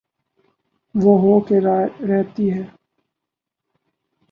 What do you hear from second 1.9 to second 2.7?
رہتی ہے۔